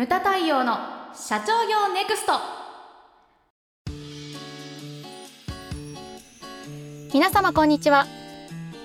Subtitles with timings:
[0.00, 0.78] ムタ太陽の
[1.12, 2.32] 社長業ネクスト。
[7.12, 8.06] 皆様こんにちは。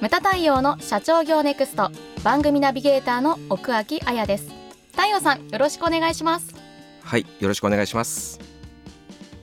[0.01, 1.89] ムタ太陽の社長業ネクスト。
[2.25, 4.51] 番組ナビゲーターの奥脇彩です。
[4.91, 6.54] 太陽さんよろしくお願いします。
[7.02, 8.41] はいよろしくお願いします。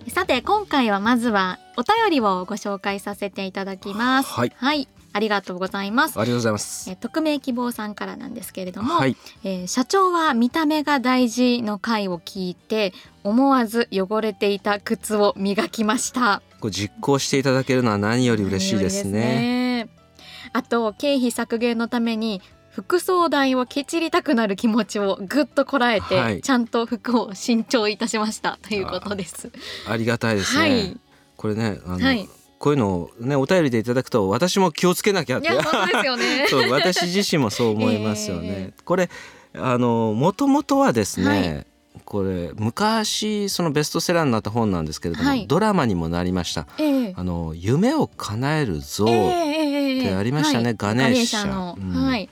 [0.09, 4.29] さて今回はまずはお便りをご紹介させていただきます。
[4.30, 4.52] はい。
[4.54, 6.19] はいありがとうございます。
[6.19, 6.91] ありがとうございます。
[6.91, 9.17] え匿名希望さんからなんですけれども、はい。
[9.45, 12.93] えー社長は見た目が大事の回を聞いて
[13.25, 16.43] 思わず汚れていた靴を磨きました。
[16.61, 19.03] こう実行していただけるのは何より嬉しいですね。
[19.03, 19.89] すね。
[20.53, 26.41] あと経費削減のために服装代をケチりたくなる気持ちをぐっとこらえて、はい。
[26.41, 28.59] ちゃんと服を新調いたしました。
[28.62, 29.51] ということです。
[29.89, 31.01] ありがたいですね、はい。
[31.37, 32.29] これねあの、はい
[32.62, 35.48] こういうのをねお便りでいただくと私も気をつけなきゃって。
[35.48, 36.47] いや本当ですよね。
[36.48, 39.11] そう私自身もそう思いますよね、えこれ
[39.53, 41.67] あの元々はですね、はい。
[42.05, 45.48] これ昔そのベストセラーになった本なんですけれども、はい。
[45.48, 46.69] ドラマにもなりました。
[46.78, 47.14] ええ。
[47.17, 50.75] あの夢を叶える像、ええええってありましたねはい。
[50.79, 51.91] ガネーシャの、うん。
[51.91, 52.31] はい。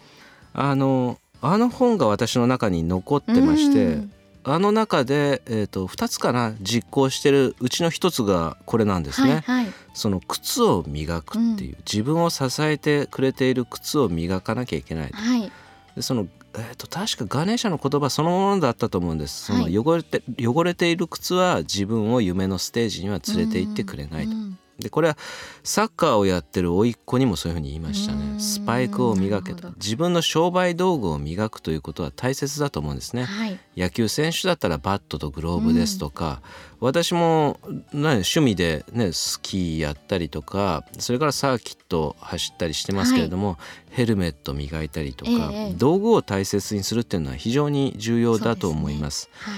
[0.54, 9.42] あのあの本が私の中に残ってまして、うんあの中で、えー、と2つかな実行してるうちの1つがこれなんですね。
[9.46, 9.72] はいはい。
[9.92, 15.10] その靴を磨くっていう、自分を支えてくれている靴を磨かなきゃいけない。
[15.12, 15.52] はい。
[15.94, 19.46] でそのえー、と確かガネーシャの言葉そのものだったと思うんです。
[19.46, 24.32] そのはい汚れて汚れている靴は自分を夢のステージには連れて行ってくれないと。
[24.32, 25.16] うんでこれは
[25.62, 28.40] サッカーをやってる甥っ子にもそういうふうに言いましたうんね。
[28.40, 33.24] スパイクを磨けと自分の商売道具を磨くということは大切だと思うんですね。
[33.24, 33.58] はい。
[33.76, 36.42] 野球選手だったらバットとグローブですとか、
[36.80, 43.58] 私も、ね、趣味で、ね、スキーやったりとかそれからサーキット走ったりしてますけれども、
[43.90, 49.28] ヘルメット磨いたりとか、ええ道具を大切にするっていうのは非常に重要だと思います。
[49.32, 49.54] はい。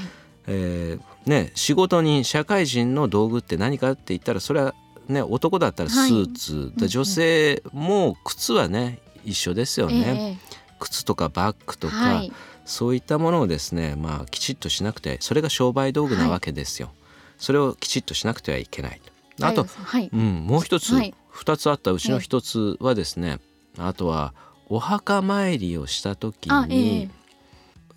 [0.48, 4.74] えーね、仕事に社会人の道具って何かって言ったらそれは、
[5.08, 10.38] ね、男だったらスーツ、でうん女性も靴はね一緒ですよね。
[10.40, 12.32] え靴とかバッグとか、はい。
[12.64, 16.90] そういったものをですね、まあ、きちっとしなくてそれが商売道具なわけですよ。
[17.38, 19.00] それをきちっとしなくてはいけない
[19.38, 19.46] と。
[19.46, 20.10] あと、はい。
[20.12, 21.14] うん、もう一つ、はい。
[21.28, 23.38] 二つあったうちの一つはですね、
[23.78, 24.34] あとは
[24.68, 27.08] お墓参りをした時に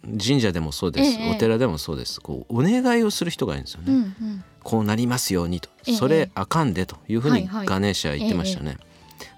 [0.04, 1.32] え、神社でもそうです、ええ。
[1.32, 2.20] お寺でもそうです。
[2.20, 3.92] こうお願いをする人がいるんですよね。
[3.92, 4.44] うんうん。
[4.66, 5.96] こうなりますようにと、ええ。
[5.96, 7.68] それあかんでというふうにはいはい。
[7.68, 8.78] ガネーシャは言ってましたね。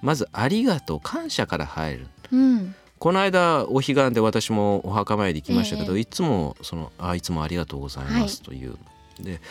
[0.01, 2.07] まずありがとう感謝から入る。
[2.31, 2.75] うん。
[2.97, 6.01] この間お彼岸で私もお墓参り行きましたけど、ええ。
[6.01, 8.77] いつもそのあいつもありがとうございますという、
[9.19, 9.41] で、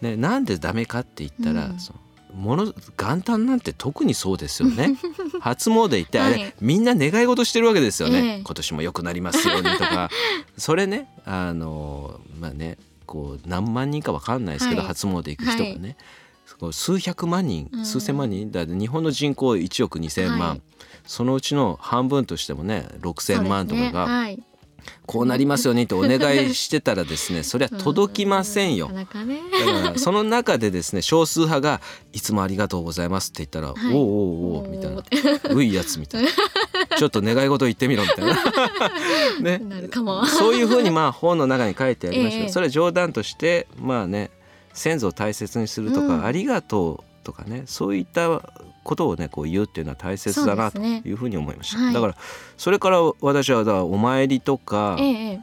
[0.00, 1.80] ね、なんでダメかって言ったら、うん。
[1.80, 1.98] その
[2.32, 4.96] もの元旦なんて特にそうですよね。
[5.40, 6.54] 初詣行ってあれ、はい。
[6.60, 8.40] みんな願い事してるわけですよね、ええ。
[8.44, 10.10] 今年も良くなりますようにとか。
[10.56, 12.78] それねあのまあね
[13.14, 14.88] こう何万人かわかんないですけど、はい。
[14.88, 15.96] 初詣行く人がね、
[16.58, 17.86] こう数百万人うん。
[17.86, 18.50] 数千万人。
[18.50, 20.62] だって日本の人口1億2,000万、はい。
[21.06, 24.42] そのうちの半分としてもね6,000万とかがはい。
[25.06, 28.90] こうなりますようにとお願いしてたらですね それは届きませんよ。
[28.92, 31.80] だからその中でですね少数派が
[32.12, 33.94] 「いつもありがとうございます」って言ったら「はい。
[33.94, 35.02] おうおうおう」みたいな
[35.54, 36.30] 「ういやつ」みたいな
[36.96, 38.34] 「ちょっと願い事言ってみろ」みたいな。
[39.40, 40.24] ね、なるかも。
[40.26, 42.48] そういうふうにまあ本の中に書いてありました、ええ。
[42.50, 44.30] それは冗談としてまあね
[44.72, 46.24] 先祖を大切にするとか、うん。
[46.24, 48.40] ありがとうとかねそういった
[48.84, 51.94] ことをねこう言うっていうのは大切だなというふうに思いました、はい。
[51.94, 52.16] だから
[52.56, 55.40] それから私はだからお参りとか、ええ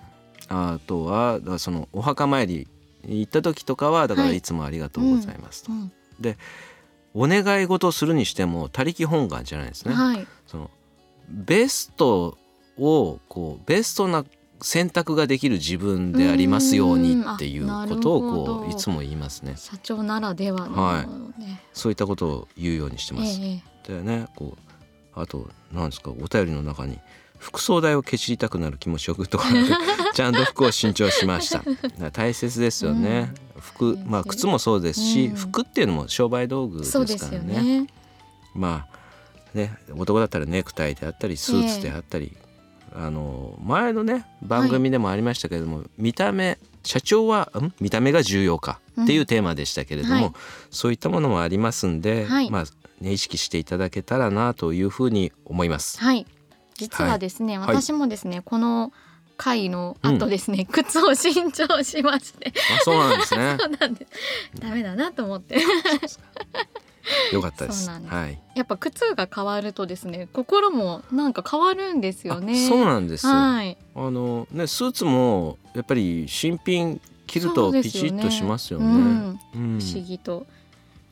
[0.54, 2.68] あとはだそのお墓参り
[3.06, 4.38] に行った時とかはだからはい。
[4.38, 5.92] いつもありがとうございますと、うん。
[7.14, 10.28] お願い事をするにしても他力本願じゃないですね、はい。
[10.48, 10.70] その
[11.32, 12.38] ベスト
[12.78, 14.26] をこうベストな
[14.62, 19.56] 選択ができる自分でありますようにっていうことをこういつも言いますね。
[19.58, 21.06] 社長ならではのは
[21.38, 21.42] い。
[21.42, 21.62] ね。
[21.74, 23.94] そういったことを言うようにしてます、ええ。
[23.94, 27.00] でねこうあとなんですかお便りの中に
[27.40, 29.46] 服装代をケチりたくなる気持ちよくとか
[30.14, 31.64] ちゃんと服を新調しました。
[32.12, 35.36] 大切ですよね、服まあ靴もそうですし、うん。
[35.36, 37.82] 服っていうのも商売道具ですからね。
[37.82, 37.88] ね。
[38.54, 38.91] まあ
[39.54, 42.36] ね男だったらネクタイであったりスーツであったり、
[42.96, 47.74] あの前のね番組でもありましたけれども、見た目社長はん？
[47.80, 50.34] 見た目が重要かっていうテーマでしたけれども、はい。
[50.72, 52.50] そういったものもありますんで、はい。
[52.50, 52.64] まあ
[53.02, 56.00] ね意識していただけたらなというふうに思います。
[56.00, 56.26] はい。
[56.76, 57.68] 実はですね、はい。
[57.68, 58.92] 私もですね、この
[59.38, 63.58] 回の後ですね、靴を新調しまして、あそうなんですね。
[63.62, 64.12] そうなんです。
[64.60, 65.58] ダメだなと思って。
[67.34, 67.88] よかったです。
[67.88, 68.08] です。
[68.08, 68.40] はい。
[68.56, 72.66] やっぱ靴が変わるとですね心もなんか変わるんですよね。
[72.66, 73.34] あそうなんですよ。
[73.34, 73.78] はい。
[73.96, 78.86] あのねスーツもやっぱり新品着るとピチッとしますよね。
[78.86, 79.40] うん。
[79.56, 79.80] うん。
[79.80, 80.46] 不思議と、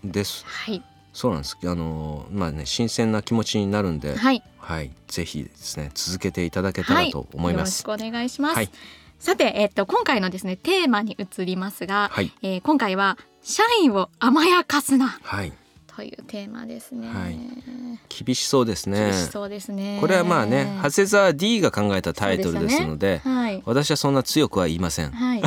[0.04, 0.46] です。
[0.46, 0.82] はい。
[1.14, 1.58] そうなんです。
[1.64, 4.44] あのまあね新鮮な気持ちになるんで、はい。
[4.58, 7.82] はい、ぜひですね続けていただけたらと思います。
[7.84, 8.70] よろしくお願いします、はい。
[9.18, 12.32] さて、えっと今回のですねテーマに移りますが、はい。
[12.42, 15.18] えー今回は社員を甘やかすな。
[15.24, 15.54] はい
[16.00, 17.38] というテーマですね、はい。
[18.08, 19.12] 厳しそうですね。
[19.12, 19.14] 厳。
[19.14, 19.98] しそうですね。
[20.00, 23.20] これはまあね長谷沢 D が考えたタイトルですので。
[23.22, 23.62] はい。
[23.66, 25.12] 私はそんな強くは言いません。
[25.12, 25.42] はい。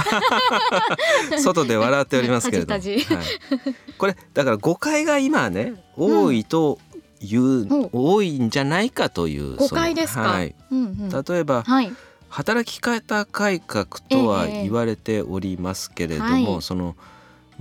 [1.40, 2.82] 外で笑っておりますけれども、
[3.96, 6.78] これだから誤解が今ね多いと
[7.22, 7.88] いう、うん。
[7.90, 11.08] 多いんじゃないかという誤解ですか、はい、うんうん。
[11.08, 11.90] 例えばはい。
[12.28, 14.62] 働き方改革とはええ。
[14.64, 16.62] 言われておりますけれども、はい。
[16.62, 16.94] その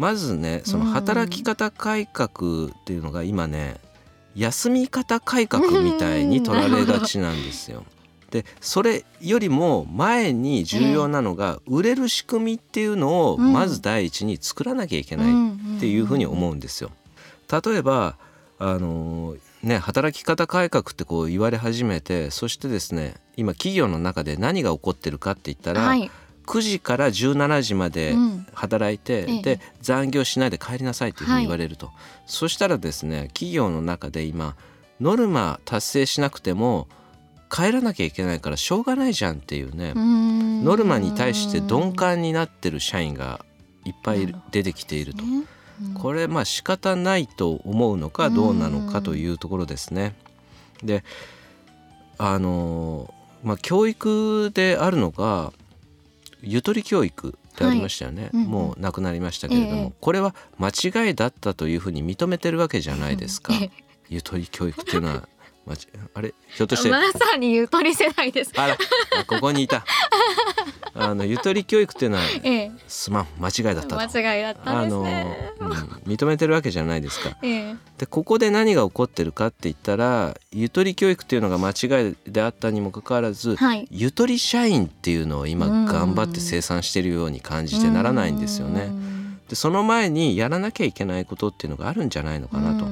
[0.02, 3.80] まずねその働き方改革っていうのが今ね
[4.34, 7.84] 休み方改革みたいに取られがちなんですよ。
[8.32, 15.28] でそれよりも前に重要なのが売れる仕組みっていうのをうんまず第一に作らなきゃいけない
[15.78, 16.90] っていうふうに思うんですよ。
[17.52, 18.16] 例えば
[18.58, 26.10] あのね働き方改革ってこう言われ始めてそしてですね今企業の中で何が起こってるかって言ったら、はい
[26.52, 28.46] 9時から17時までうん。
[28.54, 29.42] 働いて、ええ。
[29.42, 31.92] で残業しないで帰りなさいっていうふうに言われると、
[32.26, 34.56] そしたらですね企業の中で今
[35.00, 36.88] ノルマ達成しなくても
[37.50, 43.46] 帰らなきゃいけないからしょうがないじゃんっていうね、ノノルマに対して鈍感になってる社員が
[43.86, 45.24] いっぱい出てきていると。
[45.24, 45.44] ね。
[45.84, 45.94] うん。
[45.94, 50.16] これまあ仕方ないと思うのかどうなのかというところですね。
[50.84, 51.04] で
[52.18, 53.14] あの
[53.44, 55.54] まあ教育であるのが
[56.42, 58.48] ゆとり教育ってありましたよね、うんうん。
[58.48, 59.92] もうなくなりましたけれども、ええ。
[60.00, 63.72] これは間違いだったというふうに認めてるわけじゃないですか、ええ。
[64.10, 65.28] ゆとり教育っていうのは
[66.16, 66.34] あれ？
[66.48, 68.52] ひょっとしてまさにゆとり世代です。
[68.56, 68.78] あら
[69.28, 69.86] ここにいた。
[70.96, 75.54] あのゆとり教育っていうのは ええ、すまん間違いだったと間違いだったんですあの、ね。
[75.60, 75.72] うん、
[76.12, 77.38] 認めてるわけじゃないですか。
[77.42, 83.88] ええ、でここで何が起こってるかって言ったらゆとり教育っていうのが間違いであったにもかかわらず、はい。
[83.90, 88.88] ゆとり社員っていうのを今うん頑張って生産してるように感じてならないんですようね。
[88.88, 92.86] んでその前にやらなきゃいけないことっていうのがあるんじゃないのかなと。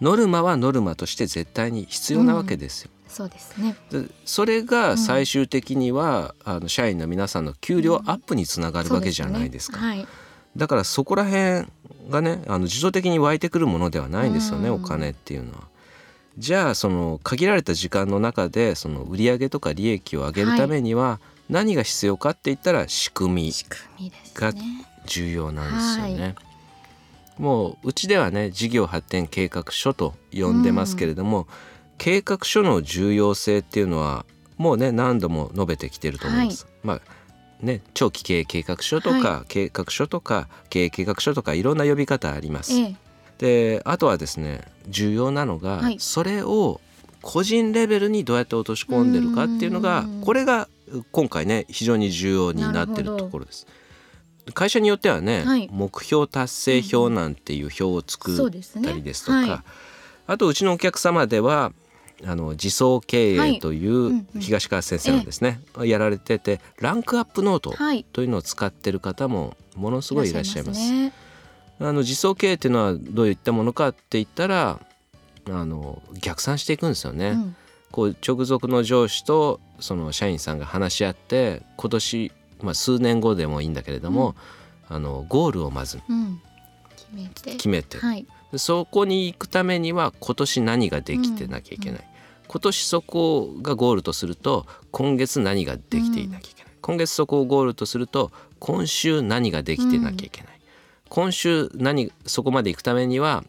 [0.00, 2.90] うんノルマはノルマとして絶対に必要なわけですよ。
[3.08, 3.76] そうですね。
[3.90, 9.78] でそれが最終的には、あの社員の皆さんの給料アップにつながるわけじゃないですか。
[9.78, 10.06] そうね
[10.56, 11.66] だからそこら辺
[12.10, 15.62] がねあの自動的に湧いてくるものではないんですよね、うんお金っていうのは。
[16.38, 23.52] じゃあその限られた時間の中でその売上とか利益を上げるためには何が必要かって言ったら仕組み
[24.34, 24.86] がね。
[25.06, 26.34] 重要なんですよね。
[27.38, 31.46] もううちではね事業発展計画書と呼んでますけれども、
[31.98, 34.24] 計画書の重要性っていうのは
[34.56, 36.66] もうね何度も述べてきてると思います。
[36.82, 37.00] まあ
[37.60, 42.74] ね長期経営計画書とか、は計画書とか経営計画書とかいろんな呼び方あります。
[42.74, 42.96] ええ、
[43.38, 45.96] であとはですね重要なのが、はい。
[45.98, 46.80] それを
[47.22, 50.20] 個人レベルにどうやって落とし込んでるかっていうのがうん。
[50.20, 50.68] これが
[51.10, 53.66] 今回ね非常に重要になってるところです。
[54.52, 55.68] 会社によってはね、はい。
[55.72, 58.50] 目標達成表なんていう表を作っ
[58.82, 59.60] たりですとか、はい。
[60.26, 61.72] あとうちのお客様では
[62.24, 63.56] あの自走経はい。
[63.56, 64.40] 営というんううん。
[64.40, 68.04] 東川先生のですね、やられててランクアップノートはい。
[68.12, 70.80] というのを使ってる方もものすごいいらっしゃいます。
[70.90, 71.12] ね。
[71.80, 74.78] あの自走経営っていうのはどういったものかって言ったら
[75.50, 77.30] あの逆算していくんですよね。
[77.30, 77.56] うん。
[77.90, 82.32] こう直属の上司とその社員さんが話し合って今年、
[82.64, 84.34] まあ、数年後でもいいんだけれども、
[84.88, 86.40] あのゴールをまずうん。
[87.44, 87.98] 決めて。
[87.98, 88.26] はい。
[88.50, 92.04] でそこに行くためには今年何ができてなきゃいけない、
[92.46, 98.30] 今年そこがゴールとすると今月何ができていなきゃいけない、今月そこをゴールとすると
[98.60, 100.60] 今週何ができてなきゃいけない、
[101.08, 103.42] 今週何そこまで行くためには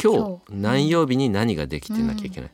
[0.00, 0.52] 今日今日。
[0.52, 2.50] 何曜日に何ができてなきゃいけない、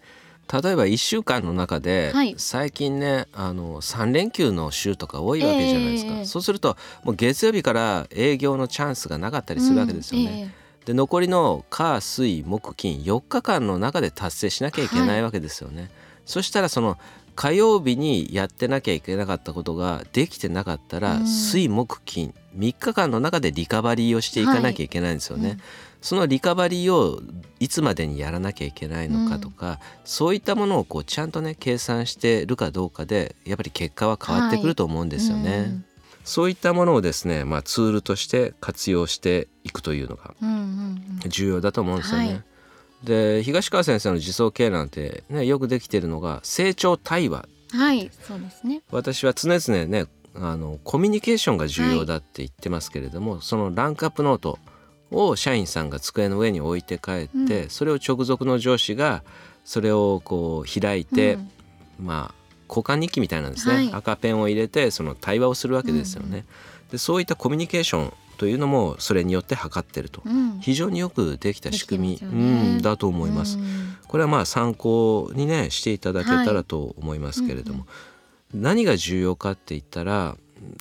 [0.50, 10.26] 例えば1週間の中で、はい最近ねあの3連休の週とか多いわけじゃないですか、ええそうするともう月曜日から営業のチャンスがなかったりするわけですよね。
[10.26, 15.90] うんええで残りの火水木金4日間の中で達成しなきゃいけないわけですよね。
[16.26, 16.98] そしたらその
[17.34, 21.26] 火曜日にやってなきゃいけなかったことができてなかったら、うん。
[21.26, 22.34] 水木金。
[22.56, 25.50] 3日間の中でリカバリーをしていかなきゃいけないんですよね。
[25.50, 25.60] うん
[26.02, 27.22] そのリカバリーを
[27.60, 35.58] いつまでにやらなきゃいけないのかとか、そういったものをこうちゃんとね計算してるかどうかでやっぱり結果は変わってくると思うんですよね。
[35.58, 35.84] うん
[36.24, 40.56] そういったものをですね、まあ、ツールとして活用していくというのがうんうん
[41.24, 41.28] うん。
[41.28, 42.26] 重要だと思うんですよね。
[42.26, 42.44] はい
[43.04, 47.48] で東川先生の自走系なんて、ね、よくできてるのが成長対話。
[47.72, 48.82] はいそうですね。
[48.90, 54.58] 私は常々ねあのコミュニケーションが重要だって言ってますけれども、そのランクアップノート
[55.10, 59.22] を社員さんが机の上に置いて帰って、うそれを直属の上司が
[59.64, 61.50] それをこう開いて、うん。
[62.06, 63.92] まあ交換日記みたいなんですね、はい。
[63.92, 66.46] 赤ペンを入れてその対話をするわけですよね。
[66.90, 70.22] でそういったコミュニケーションというのもそれによって測ってると。
[70.24, 72.32] うん非常によくできた仕組み、ね。
[72.32, 73.58] うん、だと思います。
[73.58, 73.96] うん。
[74.06, 77.86] これはまあ参考にねしていただけたらと思いますけれども、
[78.54, 80.36] 何が重要かって言ったら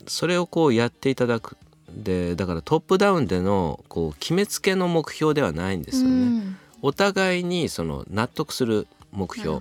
[0.08, 1.58] それをこうやっていただく
[1.96, 6.16] でだからトップダウンでのこう決めつけの目標ではないんですよね。
[6.16, 6.58] うん。
[6.82, 9.60] お互いにその納得する目標。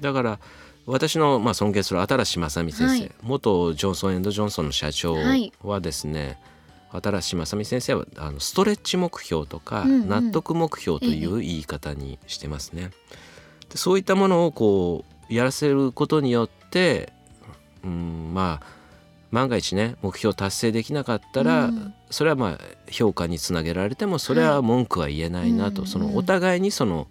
[0.00, 0.38] だから
[0.86, 3.12] 私のまあ尊敬する新正美先生、はい。
[3.22, 5.52] 元ジョンソンジョンソンの社長はい。
[5.62, 6.38] はですね、
[7.00, 10.08] 新正美先生はあのストレッチ目標とか、うんうん。
[10.08, 12.90] 納得目標という言い方にしてますね。
[13.70, 17.12] でそういったものをこうやらせることによって、
[17.84, 18.66] うん、まあ
[19.30, 21.94] 万が一ね目標達成できなかったら、うん。
[22.10, 22.58] それはまあ
[22.90, 27.08] 評価につなげられてもそれは文句は言えないなと、はいそのお互いにその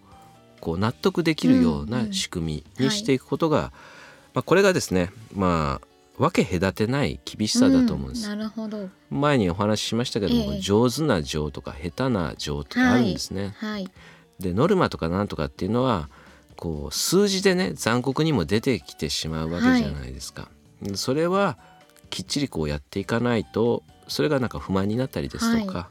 [0.60, 3.72] こう納得できるような仕組みにしていくことが、
[4.36, 8.28] まあ、これがですねまあ分け隔てない厳しさだと思うんです。
[8.28, 13.56] なるほど前にお話ししましたけども、ええ上手な情とか下手な情とかあるんですね。
[13.58, 13.90] はい
[14.40, 16.10] でノルマとかなんとかっていうのは
[16.56, 20.50] こう数字でね残酷にも出てきてしまうわけじゃないですか。
[20.96, 21.58] それは
[22.10, 25.90] きっちりこうやっていかないとそれがなんか不満になったりですとか、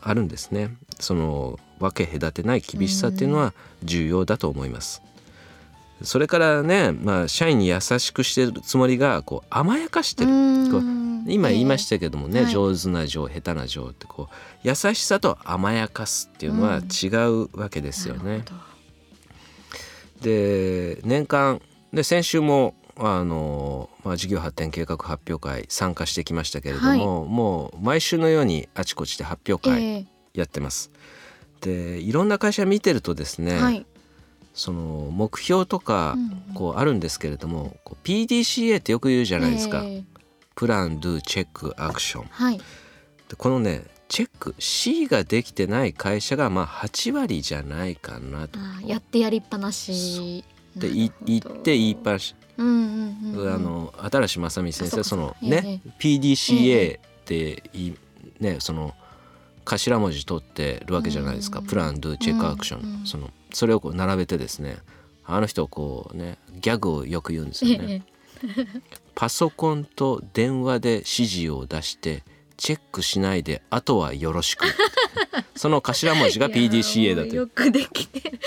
[0.00, 0.76] あるんですね。
[1.00, 5.02] その分け隔てない厳しさっていうのは重要だと思います。
[6.04, 10.30] それからね、まあ、社員に優しくしてるつもりがこう甘やかしてる。
[11.26, 12.52] 今言いましたけどもね、はい。
[12.52, 18.44] 上手な情下手な情ってこう優しさと甘やかすっていうのは違うわけですよね。
[20.20, 21.60] で年間
[21.92, 27.28] で先週もあの、まあ、事業発展計画発表会参加してきましたけれども、はい。
[27.28, 30.90] もう毎週のようにあちこちで発表会えやってます。
[31.60, 33.86] でいろんな会社見てるとですね、えはい
[34.54, 39.82] その目標とかうんこうあるんですけれども、こう PDCA ってよく言うじゃないですか。
[39.84, 40.04] ええ。
[40.54, 42.24] プラン、ドゥ、チェック、アクション。
[42.30, 42.58] はい。
[42.58, 42.62] で
[43.36, 48.58] このねチェック C ができてない会社がまあ8割じゃないかなと。
[48.86, 50.44] やってやりっぱなし。
[50.76, 52.74] でい言って言いっぱなし、うんうん
[53.34, 53.54] うんうん。
[53.54, 57.96] あの新し正美先生あそのね、え PDCA っていい
[58.40, 58.94] ねその
[59.64, 61.66] 頭文字取ってるわけじゃないですか、うん。
[61.66, 64.78] プランドゥチェックアクション、そのそれをこう並べてですね
[65.24, 68.02] あの人こうねギャグをよく言うんですよね。
[68.06, 68.12] え
[69.14, 72.24] パソコンと電話で指示を出して
[72.56, 74.66] チェックしないであとはよろしく。
[75.56, 77.34] その頭文字が PDCA だという。
[77.34, 78.40] よくできてる。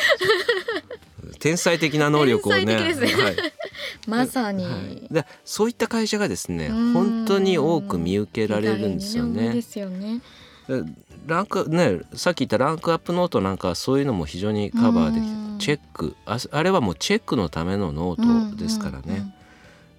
[1.39, 2.75] 天才的な能力をねね。
[2.75, 3.35] はい。
[4.07, 5.07] まさに、はい。
[5.11, 6.93] でそういった会社がですねうん。
[6.93, 9.61] 本当に多く見受けられるんですよね。
[9.61, 10.21] すよね。
[10.67, 10.83] で
[11.25, 15.57] ランクねさっき言ったランクアップノートなんかはそういうのも非常にカバーできうん。
[15.57, 16.15] てチェック。
[16.25, 19.33] ああれはもうチェックのためのノートですからね。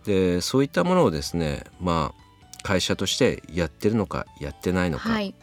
[0.04, 5.34] でそういったものをですねまあ会社としてやってるのかやってないのか、はい。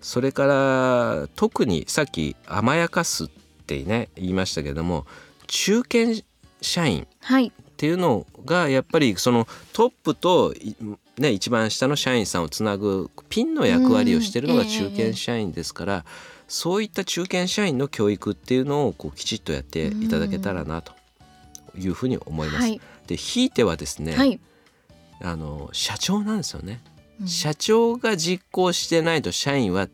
[0.00, 3.28] それから特にさっき甘やかすっ
[3.66, 5.06] てね言いましたけども
[5.48, 6.22] 中堅
[6.62, 7.48] 社員はい。
[7.48, 10.74] っていうのがやっぱりそのトップとい
[11.20, 16.04] ね一番下の社員さんをつなぐピンの役割をしてるのがうん中堅社員ですから、
[16.48, 20.92] そういった中堅社員の教育っていうのをこうきちっとやっていただけたらなと
[21.76, 22.60] いうふうに思います。
[22.60, 22.80] はい。
[23.06, 24.40] でひいてはですね、はい、
[25.20, 26.80] あの社長なんですよね。
[27.20, 27.28] うん。
[27.28, 29.88] 社長が実行してないと社員は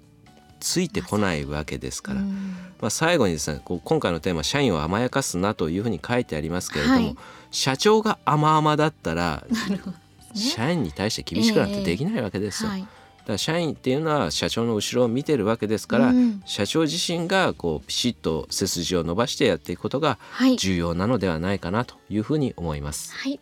[0.61, 7.17] ついてこないわけですから、うんまあ、最後にですねこう今回のテーマ「社員を甘やかすな」というふうに書いてありますけれども、はい。
[7.51, 9.97] 社長が甘々だったら、 なるほど。
[9.97, 10.04] ですね
[10.35, 12.71] 社員に対して厳しくなんてできないわけですよ。
[12.71, 12.87] はい
[13.25, 23.15] だから社員っていうのは社長の後ろを見てるわけですから、うん社長自身がこうピシッと背筋を伸ばしてやっていくことがはい重要なのではないかなというふうに思います。
[23.15, 23.41] はい。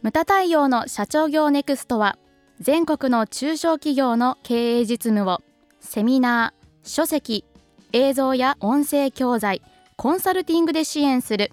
[0.00, 2.16] ムタ太陽の社長業ネクストは
[2.60, 5.42] 全国の中小企業の経営実務を
[5.80, 7.44] セミナー、書籍、
[7.92, 9.60] 映像や音声教材、
[9.96, 11.52] コンサルティングで支援する